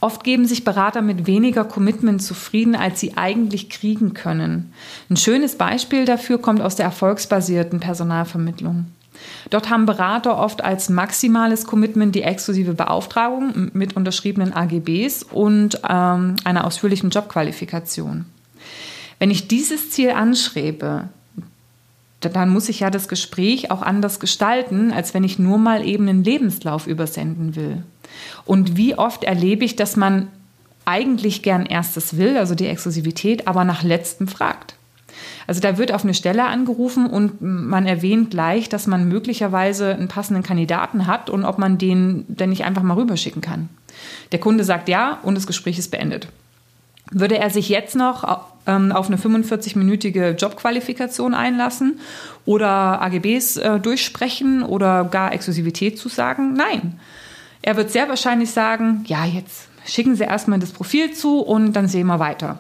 Oft 0.00 0.25
geben 0.25 0.47
sich 0.47 0.64
Berater 0.64 1.02
mit 1.02 1.26
weniger 1.26 1.64
Commitment 1.64 2.23
zufrieden, 2.23 2.75
als 2.75 3.00
sie 3.00 3.16
eigentlich 3.16 3.69
kriegen 3.69 4.14
können. 4.14 4.73
Ein 5.11 5.16
schönes 5.16 5.57
Beispiel 5.57 6.07
dafür 6.07 6.38
kommt 6.38 6.62
aus 6.62 6.76
der 6.76 6.87
erfolgsbasierten 6.87 7.80
Personalvermittlung. 7.80 8.87
Dort 9.50 9.69
haben 9.69 9.85
Berater 9.85 10.38
oft 10.38 10.64
als 10.64 10.88
maximales 10.88 11.66
Commitment 11.66 12.14
die 12.14 12.23
exklusive 12.23 12.73
Beauftragung 12.73 13.71
mit 13.75 13.95
unterschriebenen 13.95 14.54
AGBs 14.54 15.25
und 15.25 15.80
ähm, 15.88 16.37
einer 16.45 16.64
ausführlichen 16.64 17.11
Jobqualifikation. 17.11 18.25
Wenn 19.19 19.30
ich 19.30 19.49
dieses 19.49 19.90
Ziel 19.90 20.12
anschreibe, 20.12 21.09
dann 22.21 22.50
muss 22.50 22.69
ich 22.69 22.80
ja 22.80 22.90
das 22.90 23.09
Gespräch 23.09 23.71
auch 23.71 23.83
anders 23.83 24.21
gestalten, 24.21 24.92
als 24.92 25.12
wenn 25.12 25.25
ich 25.25 25.38
nur 25.38 25.59
mal 25.59 25.87
eben 25.87 26.09
einen 26.09 26.25
Lebenslauf 26.25 26.87
übersenden 26.87 27.57
will. 27.57 27.83
Und 28.45 28.77
wie 28.77 28.97
oft 28.97 29.25
erlebe 29.25 29.65
ich, 29.65 29.77
dass 29.77 29.97
man 29.97 30.29
eigentlich 30.85 31.43
gern 31.43 31.67
erstes 31.67 32.17
will, 32.17 32.37
also 32.37 32.55
die 32.55 32.67
Exklusivität, 32.67 33.47
aber 33.47 33.65
nach 33.65 33.83
letztem 33.83 34.29
fragt. 34.29 34.75
Also 35.47 35.61
da 35.61 35.79
wird 35.79 35.93
auf 35.93 36.05
eine 36.05 36.15
Stelle 36.15 36.45
angerufen 36.45 37.07
und 37.07 37.41
man 37.41 37.87
erwähnt 37.87 38.31
gleich, 38.31 38.69
dass 38.69 38.87
man 38.87 39.09
möglicherweise 39.09 39.95
einen 39.95 40.09
passenden 40.09 40.43
Kandidaten 40.43 41.07
hat 41.07 41.29
und 41.29 41.45
ob 41.45 41.59
man 41.59 41.79
den 41.79 42.25
denn 42.29 42.50
nicht 42.50 42.65
einfach 42.65 42.83
mal 42.83 42.95
rüberschicken 42.95 43.43
kann. 43.43 43.69
Der 44.33 44.41
Kunde 44.41 44.65
sagt 44.65 44.89
ja 44.89 45.19
und 45.23 45.35
das 45.35 45.47
Gespräch 45.47 45.79
ist 45.79 45.91
beendet. 45.91 46.29
Würde 47.11 47.39
er 47.39 47.50
sich 47.50 47.69
jetzt 47.69 47.97
noch 47.97 48.47
ähm, 48.67 48.93
auf 48.93 49.09
eine 49.09 49.17
45-minütige 49.17 50.37
Jobqualifikation 50.37 51.35
einlassen 51.35 51.99
oder 52.45 53.03
AGBs 53.03 53.57
äh, 53.57 53.81
durchsprechen 53.81 54.62
oder 54.62 55.05
gar 55.05 55.33
Exklusivität 55.33 55.99
zusagen? 55.99 56.55
Nein. 56.55 57.00
Er 57.62 57.76
wird 57.76 57.90
sehr 57.90 58.09
wahrscheinlich 58.09 58.50
sagen, 58.50 59.05
ja, 59.07 59.25
jetzt 59.25 59.69
schicken 59.87 60.14
Sie 60.14 60.25
erstmal 60.25 60.59
das 60.59 60.73
Profil 60.73 61.12
zu 61.12 61.40
und 61.40 61.73
dann 61.75 61.88
sehen 61.88 62.07
wir 62.07 62.19
weiter. 62.19 62.59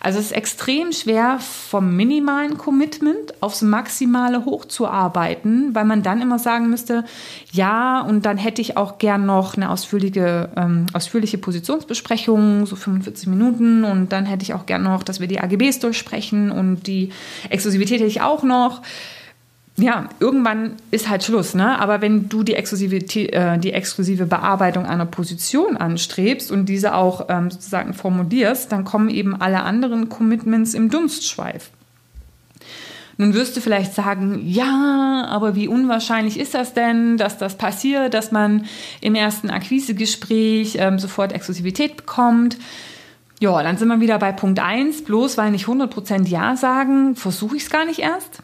Also 0.00 0.18
es 0.18 0.26
ist 0.26 0.32
extrem 0.32 0.92
schwer, 0.92 1.38
vom 1.38 1.94
minimalen 1.94 2.56
Commitment 2.56 3.42
aufs 3.42 3.62
Maximale 3.62 4.44
hochzuarbeiten, 4.44 5.74
weil 5.74 5.84
man 5.84 6.02
dann 6.02 6.22
immer 6.22 6.38
sagen 6.38 6.70
müsste, 6.70 7.04
ja, 7.52 8.00
und 8.00 8.24
dann 8.24 8.38
hätte 8.38 8.62
ich 8.62 8.76
auch 8.76 8.98
gern 8.98 9.26
noch 9.26 9.56
eine 9.56 9.70
ausführliche, 9.70 10.50
ähm, 10.56 10.86
ausführliche 10.92 11.38
Positionsbesprechung, 11.38 12.66
so 12.66 12.76
45 12.76 13.28
Minuten, 13.28 13.84
und 13.84 14.12
dann 14.12 14.24
hätte 14.24 14.42
ich 14.42 14.54
auch 14.54 14.66
gern 14.66 14.82
noch, 14.82 15.02
dass 15.02 15.20
wir 15.20 15.28
die 15.28 15.40
AGBs 15.40 15.80
durchsprechen 15.80 16.50
und 16.50 16.86
die 16.86 17.10
Exklusivität 17.50 18.00
hätte 18.00 18.08
ich 18.08 18.22
auch 18.22 18.42
noch 18.42 18.82
ja, 19.82 20.08
irgendwann 20.20 20.76
ist 20.90 21.08
halt 21.08 21.24
Schluss, 21.24 21.54
ne? 21.54 21.78
Aber 21.78 22.00
wenn 22.00 22.28
du 22.28 22.42
die, 22.42 22.54
Exklusivität, 22.54 23.32
äh, 23.32 23.58
die 23.58 23.72
exklusive 23.72 24.26
Bearbeitung 24.26 24.86
einer 24.86 25.06
Position 25.06 25.76
anstrebst 25.76 26.50
und 26.50 26.66
diese 26.66 26.94
auch 26.94 27.26
ähm, 27.28 27.50
sozusagen 27.50 27.94
formulierst, 27.94 28.72
dann 28.72 28.84
kommen 28.84 29.10
eben 29.10 29.40
alle 29.40 29.62
anderen 29.62 30.08
Commitments 30.08 30.74
im 30.74 30.90
Dunstschweif. 30.90 31.70
Nun 33.16 33.34
wirst 33.34 33.54
du 33.54 33.60
vielleicht 33.60 33.94
sagen, 33.94 34.40
ja, 34.46 35.26
aber 35.28 35.54
wie 35.54 35.68
unwahrscheinlich 35.68 36.40
ist 36.40 36.54
das 36.54 36.72
denn, 36.72 37.18
dass 37.18 37.36
das 37.36 37.58
passiert, 37.58 38.14
dass 38.14 38.32
man 38.32 38.64
im 39.02 39.14
ersten 39.14 39.50
Akquisegespräch 39.50 40.76
ähm, 40.78 40.98
sofort 40.98 41.32
Exklusivität 41.32 41.98
bekommt? 41.98 42.56
Ja, 43.38 43.62
dann 43.62 43.76
sind 43.76 43.88
wir 43.88 44.00
wieder 44.00 44.18
bei 44.18 44.32
Punkt 44.32 44.58
1. 44.58 45.04
Bloß 45.04 45.36
weil 45.36 45.50
nicht 45.50 45.66
100% 45.66 46.28
Ja 46.28 46.56
sagen, 46.56 47.14
versuche 47.14 47.56
ich 47.56 47.64
es 47.64 47.70
gar 47.70 47.84
nicht 47.84 47.98
erst. 47.98 48.42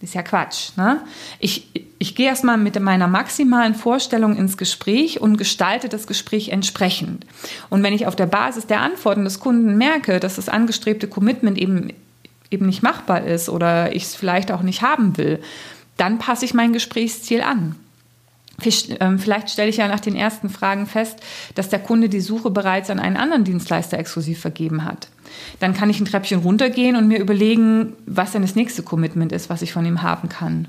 Ist 0.00 0.14
ja 0.14 0.22
Quatsch. 0.22 0.76
Ne? 0.76 1.00
Ich, 1.38 1.70
ich 1.98 2.14
gehe 2.14 2.26
erstmal 2.26 2.58
mit 2.58 2.78
meiner 2.78 3.06
maximalen 3.06 3.74
Vorstellung 3.74 4.36
ins 4.36 4.58
Gespräch 4.58 5.20
und 5.20 5.38
gestalte 5.38 5.88
das 5.88 6.06
Gespräch 6.06 6.50
entsprechend. 6.50 7.24
Und 7.70 7.82
wenn 7.82 7.94
ich 7.94 8.06
auf 8.06 8.14
der 8.14 8.26
Basis 8.26 8.66
der 8.66 8.80
Antworten 8.80 9.24
des 9.24 9.40
Kunden 9.40 9.78
merke, 9.78 10.20
dass 10.20 10.36
das 10.36 10.50
angestrebte 10.50 11.08
Commitment 11.08 11.56
eben, 11.56 11.94
eben 12.50 12.66
nicht 12.66 12.82
machbar 12.82 13.24
ist 13.24 13.48
oder 13.48 13.94
ich 13.94 14.02
es 14.02 14.14
vielleicht 14.14 14.52
auch 14.52 14.62
nicht 14.62 14.82
haben 14.82 15.16
will, 15.16 15.40
dann 15.96 16.18
passe 16.18 16.44
ich 16.44 16.52
mein 16.52 16.74
Gesprächsziel 16.74 17.40
an. 17.40 17.76
Ähm, 19.00 19.18
vielleicht 19.18 19.50
stelle 19.50 19.68
ich 19.68 19.76
ja 19.76 19.88
nach 19.88 20.00
den 20.00 20.16
ersten 20.16 20.48
Fragen 20.48 20.86
fest, 20.86 21.20
dass 21.54 21.68
der 21.68 21.78
Kunde 21.78 22.08
die 22.08 22.20
Suche 22.20 22.50
bereits 22.50 22.90
an 22.90 22.98
einen 22.98 23.16
anderen 23.16 23.44
Dienstleister 23.44 23.98
exklusiv 23.98 24.40
vergeben 24.40 24.84
hat. 24.84 25.08
Dann 25.60 25.74
kann 25.74 25.90
ich 25.90 26.00
ein 26.00 26.06
Treppchen 26.06 26.40
runtergehen 26.40 26.96
und 26.96 27.08
mir 27.08 27.20
überlegen, 27.20 27.92
was 28.06 28.32
denn 28.32 28.42
das 28.42 28.54
nächste 28.54 28.82
Commitment 28.82 29.32
ist, 29.32 29.50
was 29.50 29.62
ich 29.62 29.72
von 29.72 29.84
ihm 29.84 30.02
haben 30.02 30.28
kann. 30.28 30.68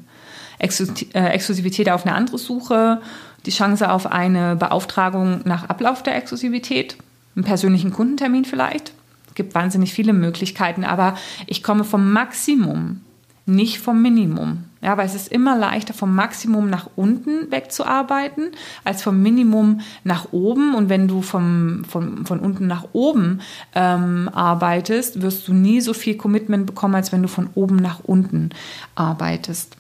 Äh, 0.60 1.30
Exklusivität 1.30 1.90
auf 1.90 2.06
eine 2.06 2.16
andere 2.16 2.38
Suche, 2.38 3.02
die 3.46 3.52
Chance 3.52 3.92
auf 3.92 4.08
eine 4.08 4.56
Beauftragung 4.56 5.42
nach 5.46 5.70
Ablauf 5.70 6.04
der 6.04 6.16
Exklusivität, 6.16 6.98
einen 7.36 7.46
persönlichen 7.46 7.94
Kundentermin 7.94 8.46
vielleicht. 8.46 8.92
Es 9.28 9.36
gibt 9.36 9.54
wahnsinnig 9.54 9.94
viele 9.94 10.14
Möglichkeiten, 10.14 10.84
aber 10.84 11.16
ich 11.46 11.62
komme 11.62 11.84
vom 11.84 12.12
Maximum, 12.12 13.02
nicht 13.46 13.80
vom 13.80 14.02
Minimum. 14.02 14.66
Ja, 14.88 14.96
weil 14.96 15.06
es 15.06 15.16
ist 15.16 15.28
immer 15.34 15.58
leichter, 15.58 15.94
vom 15.94 16.16
Maximum 16.16 16.70
nach 16.70 16.90
unten 16.96 17.52
wegzuarbeiten, 17.52 18.52
als 18.86 19.04
vom 19.04 19.22
Minimum 19.22 19.82
nach 20.06 20.32
oben. 20.32 20.76
Und 20.76 20.88
wenn 20.88 21.10
du 21.10 21.22
vom, 21.22 21.84
vom, 21.84 22.26
von 22.26 22.40
unten 22.40 22.68
nach 22.68 22.86
oben 22.94 23.42
ähm, 23.76 24.30
arbeitest, 24.32 25.22
wirst 25.22 25.46
du 25.46 25.54
nie 25.54 25.82
so 25.82 25.94
viel 25.94 26.16
Commitment 26.16 26.66
bekommen, 26.66 26.96
als 26.96 27.12
wenn 27.12 27.22
du 27.22 27.28
von 27.28 27.50
oben 27.54 27.76
nach 27.76 28.00
unten 28.06 28.52
arbeitest. 28.96 29.76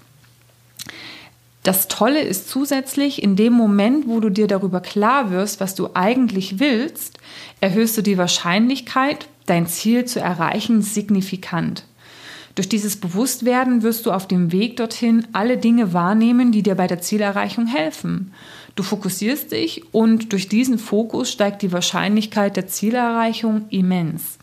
Das 1.63 1.87
Tolle 1.87 2.19
ist 2.19 2.49
zusätzlich, 2.49 3.23
in 3.23 3.37
dem 3.37 3.53
Moment, 3.53 4.09
wo 4.09 4.19
du 4.19 4.29
dir 4.29 4.47
darüber 4.47 4.81
klar 4.81 5.31
wirst, 5.31 5.61
was 5.61 5.73
du 5.73 5.91
eigentlich 5.93 6.59
willst, 6.59 7.17
erhöhst 7.61 7.95
du 7.95 8.01
die 8.01 8.17
Wahrscheinlichkeit, 8.17 9.29
dein 9.45 9.67
Ziel 9.67 10.03
zu 10.03 10.19
erreichen, 10.19 10.81
signifikant. 10.81 11.85
Durch 12.57 12.67
dieses 12.67 12.95
Bewusstwerden 12.95 13.83
wirst 13.83 14.07
du 14.07 14.11
auf 14.11 14.27
dem 14.27 14.51
Weg 14.51 14.77
dorthin 14.77 15.27
alle 15.31 15.57
Dinge 15.57 15.93
wahrnehmen, 15.93 16.51
die 16.51 16.63
dir 16.63 16.73
bei 16.73 16.87
der 16.87 16.99
Zielerreichung 16.99 17.67
helfen. 17.67 18.33
Du 18.75 18.81
fokussierst 18.81 19.51
dich 19.51 19.93
und 19.93 20.33
durch 20.33 20.49
diesen 20.49 20.79
Fokus 20.79 21.31
steigt 21.31 21.61
die 21.61 21.71
Wahrscheinlichkeit 21.71 22.57
der 22.57 22.65
Zielerreichung 22.65 23.65
immens. 23.69 24.39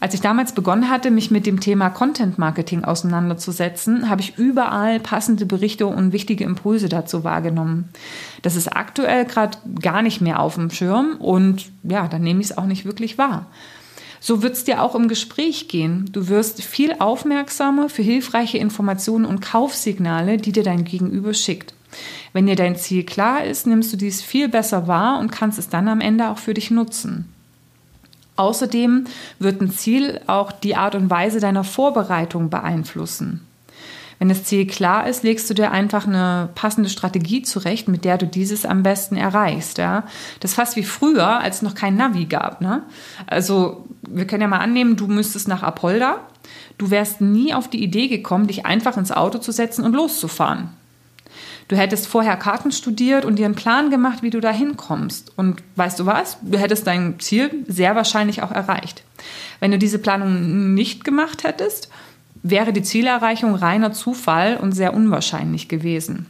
Als 0.00 0.14
ich 0.14 0.22
damals 0.22 0.52
begonnen 0.52 0.88
hatte, 0.88 1.10
mich 1.10 1.30
mit 1.30 1.44
dem 1.44 1.60
Thema 1.60 1.90
Content 1.90 2.38
Marketing 2.38 2.84
auseinanderzusetzen, 2.84 4.08
habe 4.08 4.22
ich 4.22 4.38
überall 4.38 4.98
passende 4.98 5.44
Berichte 5.44 5.88
und 5.88 6.14
wichtige 6.14 6.44
Impulse 6.44 6.88
dazu 6.88 7.22
wahrgenommen. 7.22 7.90
Das 8.40 8.56
ist 8.56 8.68
aktuell 8.68 9.26
gerade 9.26 9.58
gar 9.82 10.00
nicht 10.00 10.22
mehr 10.22 10.40
auf 10.40 10.54
dem 10.54 10.70
Schirm 10.70 11.16
und 11.18 11.70
ja, 11.82 12.08
dann 12.08 12.22
nehme 12.22 12.40
ich 12.40 12.46
es 12.46 12.56
auch 12.56 12.64
nicht 12.64 12.86
wirklich 12.86 13.18
wahr. 13.18 13.44
So 14.20 14.42
wird 14.42 14.54
es 14.54 14.64
dir 14.64 14.82
auch 14.82 14.94
im 14.94 15.08
Gespräch 15.08 15.68
gehen. 15.68 16.08
Du 16.12 16.28
wirst 16.28 16.62
viel 16.62 16.94
aufmerksamer 16.98 17.88
für 17.88 18.02
hilfreiche 18.02 18.58
Informationen 18.58 19.24
und 19.24 19.40
Kaufsignale, 19.40 20.38
die 20.38 20.52
dir 20.52 20.64
dein 20.64 20.84
Gegenüber 20.84 21.34
schickt. 21.34 21.74
Wenn 22.32 22.46
dir 22.46 22.56
dein 22.56 22.76
Ziel 22.76 23.04
klar 23.04 23.44
ist, 23.44 23.66
nimmst 23.66 23.92
du 23.92 23.96
dies 23.96 24.22
viel 24.22 24.48
besser 24.48 24.86
wahr 24.86 25.18
und 25.20 25.32
kannst 25.32 25.58
es 25.58 25.68
dann 25.68 25.88
am 25.88 26.00
Ende 26.00 26.28
auch 26.28 26.38
für 26.38 26.54
dich 26.54 26.70
nutzen. 26.70 27.32
Außerdem 28.36 29.06
wird 29.38 29.60
ein 29.60 29.70
Ziel 29.70 30.20
auch 30.26 30.52
die 30.52 30.76
Art 30.76 30.94
und 30.94 31.10
Weise 31.10 31.40
deiner 31.40 31.64
Vorbereitung 31.64 32.50
beeinflussen. 32.50 33.47
Wenn 34.18 34.28
das 34.28 34.44
Ziel 34.44 34.66
klar 34.66 35.06
ist, 35.06 35.22
legst 35.22 35.48
du 35.48 35.54
dir 35.54 35.70
einfach 35.70 36.06
eine 36.06 36.48
passende 36.54 36.88
Strategie 36.88 37.42
zurecht, 37.42 37.86
mit 37.88 38.04
der 38.04 38.18
du 38.18 38.26
dieses 38.26 38.66
am 38.66 38.82
besten 38.82 39.16
erreichst. 39.16 39.78
Ja? 39.78 40.04
Das 40.40 40.52
ist 40.52 40.56
fast 40.56 40.76
wie 40.76 40.82
früher, 40.82 41.38
als 41.40 41.56
es 41.56 41.62
noch 41.62 41.74
kein 41.74 41.96
Navi 41.96 42.24
gab. 42.24 42.60
Ne? 42.60 42.82
Also 43.26 43.86
wir 44.08 44.26
können 44.26 44.42
ja 44.42 44.48
mal 44.48 44.58
annehmen, 44.58 44.96
du 44.96 45.06
müsstest 45.06 45.46
nach 45.46 45.62
Apolda. 45.62 46.20
Du 46.78 46.90
wärst 46.90 47.20
nie 47.20 47.54
auf 47.54 47.68
die 47.68 47.82
Idee 47.82 48.08
gekommen, 48.08 48.46
dich 48.46 48.66
einfach 48.66 48.96
ins 48.96 49.12
Auto 49.12 49.38
zu 49.38 49.52
setzen 49.52 49.84
und 49.84 49.94
loszufahren. 49.94 50.70
Du 51.68 51.76
hättest 51.76 52.06
vorher 52.06 52.36
Karten 52.36 52.72
studiert 52.72 53.26
und 53.26 53.36
dir 53.36 53.44
einen 53.44 53.54
Plan 53.54 53.90
gemacht, 53.90 54.22
wie 54.22 54.30
du 54.30 54.40
da 54.40 54.50
hinkommst. 54.50 55.32
Und 55.36 55.62
weißt 55.76 56.00
du 56.00 56.06
was? 56.06 56.38
Du 56.40 56.58
hättest 56.58 56.86
dein 56.86 57.20
Ziel 57.20 57.50
sehr 57.66 57.94
wahrscheinlich 57.94 58.42
auch 58.42 58.50
erreicht. 58.50 59.04
Wenn 59.60 59.70
du 59.70 59.78
diese 59.78 59.98
Planung 59.98 60.72
nicht 60.72 61.04
gemacht 61.04 61.44
hättest, 61.44 61.90
wäre 62.42 62.72
die 62.72 62.82
Zielerreichung 62.82 63.54
reiner 63.54 63.92
Zufall 63.92 64.56
und 64.56 64.72
sehr 64.72 64.94
unwahrscheinlich 64.94 65.68
gewesen. 65.68 66.26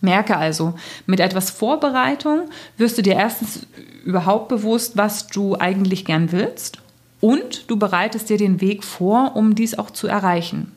Merke 0.00 0.36
also, 0.36 0.74
mit 1.06 1.20
etwas 1.20 1.50
Vorbereitung 1.50 2.50
wirst 2.76 2.98
du 2.98 3.02
dir 3.02 3.14
erstens 3.14 3.66
überhaupt 4.04 4.48
bewusst, 4.48 4.96
was 4.96 5.28
du 5.28 5.56
eigentlich 5.58 6.04
gern 6.04 6.32
willst 6.32 6.78
und 7.20 7.70
du 7.70 7.76
bereitest 7.78 8.28
dir 8.28 8.36
den 8.36 8.60
Weg 8.60 8.82
vor, 8.82 9.36
um 9.36 9.54
dies 9.54 9.78
auch 9.78 9.90
zu 9.90 10.08
erreichen. 10.08 10.72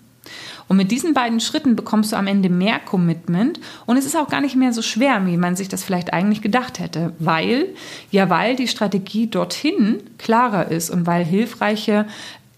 Und 0.67 0.77
mit 0.77 0.91
diesen 0.91 1.13
beiden 1.13 1.39
Schritten 1.39 1.75
bekommst 1.75 2.11
du 2.11 2.15
am 2.15 2.27
Ende 2.27 2.49
mehr 2.49 2.79
Commitment 2.79 3.59
und 3.85 3.97
es 3.97 4.05
ist 4.05 4.15
auch 4.15 4.29
gar 4.29 4.41
nicht 4.41 4.55
mehr 4.55 4.73
so 4.73 4.81
schwer, 4.81 5.25
wie 5.25 5.37
man 5.37 5.55
sich 5.55 5.69
das 5.69 5.83
vielleicht 5.83 6.13
eigentlich 6.13 6.41
gedacht 6.41 6.79
hätte, 6.79 7.13
weil 7.19 7.67
ja, 8.09 8.29
weil 8.29 8.55
die 8.55 8.67
Strategie 8.67 9.27
dorthin 9.27 10.01
klarer 10.17 10.71
ist 10.71 10.89
und 10.89 11.05
weil 11.05 11.23
hilfreiche 11.23 12.07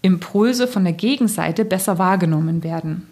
Impulse 0.02 0.68
von 0.68 0.84
der 0.84 0.92
Gegenseite 0.92 1.64
besser 1.64 1.98
wahrgenommen 1.98 2.62
werden. 2.62 3.06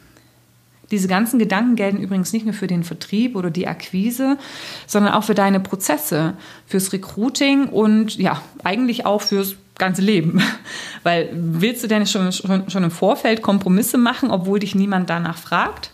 Diese 0.90 1.08
ganzen 1.08 1.38
Gedanken 1.38 1.74
gelten 1.74 1.98
übrigens 1.98 2.32
nicht 2.32 2.44
nur 2.44 2.54
für 2.54 2.68
den 2.68 2.84
Vertrieb 2.84 3.34
oder 3.34 3.50
die 3.50 3.66
Akquise, 3.66 4.38
sondern 4.86 5.14
auch 5.14 5.24
für 5.24 5.34
deine 5.34 5.58
Prozesse, 5.58 6.34
fürs 6.66 6.92
Recruiting 6.92 7.68
und 7.68 8.16
ja, 8.16 8.40
eigentlich 8.62 9.04
auch 9.04 9.22
fürs 9.22 9.56
ganze 9.78 10.02
Leben. 10.02 10.40
Weil 11.02 11.30
willst 11.32 11.82
du 11.82 11.88
denn 11.88 12.06
schon, 12.06 12.30
schon, 12.30 12.70
schon 12.70 12.84
im 12.84 12.92
Vorfeld 12.92 13.42
Kompromisse 13.42 13.98
machen, 13.98 14.30
obwohl 14.30 14.60
dich 14.60 14.76
niemand 14.76 15.10
danach 15.10 15.38
fragt? 15.38 15.90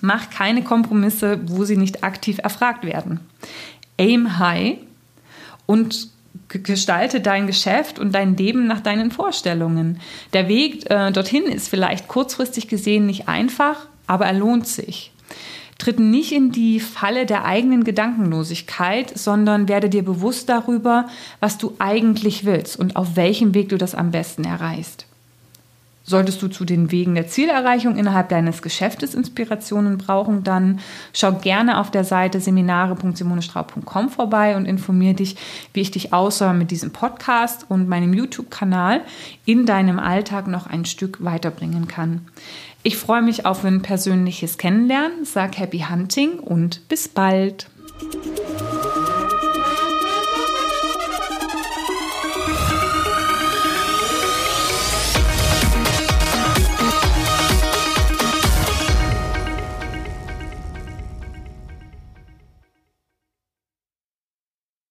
Mach 0.00 0.30
keine 0.30 0.62
Kompromisse, 0.62 1.40
wo 1.46 1.64
sie 1.64 1.76
nicht 1.76 2.04
aktiv 2.04 2.38
erfragt 2.42 2.84
werden. 2.84 3.20
Aim 3.98 4.38
high 4.38 4.78
und 5.64 6.08
gestalte 6.48 7.20
dein 7.20 7.46
Geschäft 7.46 7.98
und 7.98 8.14
dein 8.14 8.36
Leben 8.36 8.66
nach 8.66 8.80
deinen 8.80 9.10
Vorstellungen. 9.10 10.00
Der 10.32 10.48
Weg 10.48 10.90
äh, 10.90 11.10
dorthin 11.12 11.44
ist 11.44 11.68
vielleicht 11.68 12.08
kurzfristig 12.08 12.68
gesehen 12.68 13.06
nicht 13.06 13.28
einfach, 13.28 13.86
aber 14.06 14.26
er 14.26 14.34
lohnt 14.34 14.66
sich. 14.66 15.12
Tritt 15.78 15.98
nicht 15.98 16.32
in 16.32 16.52
die 16.52 16.80
Falle 16.80 17.26
der 17.26 17.44
eigenen 17.44 17.84
Gedankenlosigkeit, 17.84 19.16
sondern 19.16 19.68
werde 19.68 19.90
dir 19.90 20.04
bewusst 20.04 20.48
darüber, 20.48 21.06
was 21.40 21.58
du 21.58 21.74
eigentlich 21.78 22.44
willst 22.44 22.78
und 22.78 22.96
auf 22.96 23.16
welchem 23.16 23.54
Weg 23.54 23.68
du 23.68 23.76
das 23.76 23.94
am 23.94 24.10
besten 24.10 24.44
erreichst. 24.44 25.05
Solltest 26.08 26.40
du 26.40 26.46
zu 26.46 26.64
den 26.64 26.92
Wegen 26.92 27.16
der 27.16 27.26
Zielerreichung 27.26 27.96
innerhalb 27.96 28.28
deines 28.28 28.62
Geschäftes 28.62 29.12
Inspirationen 29.14 29.98
brauchen, 29.98 30.44
dann 30.44 30.78
schau 31.12 31.32
gerne 31.32 31.80
auf 31.80 31.90
der 31.90 32.04
Seite 32.04 32.40
seminare.simonestraub.com 32.40 34.10
vorbei 34.10 34.56
und 34.56 34.66
informiere 34.66 35.14
dich, 35.14 35.36
wie 35.72 35.80
ich 35.80 35.90
dich 35.90 36.12
außer 36.12 36.52
mit 36.52 36.70
diesem 36.70 36.92
Podcast 36.92 37.66
und 37.68 37.88
meinem 37.88 38.14
YouTube-Kanal 38.14 39.00
in 39.46 39.66
deinem 39.66 39.98
Alltag 39.98 40.46
noch 40.46 40.68
ein 40.68 40.84
Stück 40.84 41.24
weiterbringen 41.24 41.88
kann. 41.88 42.20
Ich 42.84 42.96
freue 42.96 43.22
mich 43.22 43.44
auf 43.44 43.64
ein 43.64 43.82
persönliches 43.82 44.58
Kennenlernen, 44.58 45.24
sag 45.24 45.58
Happy 45.58 45.86
Hunting 45.90 46.38
und 46.38 46.88
bis 46.88 47.08
bald. 47.08 47.66